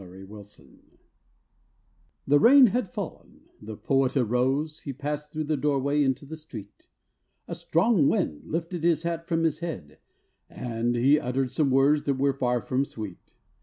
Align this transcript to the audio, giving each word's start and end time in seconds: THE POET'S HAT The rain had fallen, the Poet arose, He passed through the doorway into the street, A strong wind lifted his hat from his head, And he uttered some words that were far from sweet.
THE 0.01 0.25
POET'S 0.27 0.57
HAT 0.57 0.65
The 2.25 2.39
rain 2.39 2.65
had 2.73 2.89
fallen, 2.89 3.41
the 3.61 3.77
Poet 3.77 4.17
arose, 4.17 4.79
He 4.79 4.93
passed 4.93 5.31
through 5.31 5.43
the 5.43 5.55
doorway 5.55 6.01
into 6.01 6.25
the 6.25 6.35
street, 6.35 6.87
A 7.47 7.53
strong 7.53 8.07
wind 8.07 8.45
lifted 8.45 8.83
his 8.83 9.03
hat 9.03 9.27
from 9.27 9.43
his 9.43 9.59
head, 9.59 9.99
And 10.49 10.95
he 10.95 11.19
uttered 11.19 11.51
some 11.51 11.69
words 11.69 12.05
that 12.07 12.15
were 12.15 12.33
far 12.33 12.61
from 12.63 12.83
sweet. 12.83 13.35